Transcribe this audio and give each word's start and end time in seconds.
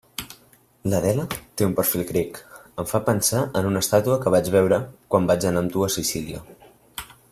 L'Adela 0.93 1.25
té 1.41 1.67
un 1.67 1.75
perfil 1.79 2.05
grec, 2.13 2.39
em 2.85 2.89
fa 2.93 3.03
pensar 3.11 3.43
en 3.61 3.71
una 3.73 3.85
estàtua 3.87 4.19
que 4.25 4.37
vaig 4.37 4.53
veure 4.59 4.83
quan 5.15 5.33
vaig 5.33 5.51
anar 5.53 5.67
amb 5.67 5.77
tu 5.77 5.89
a 5.89 5.95
Sicília. 5.99 6.47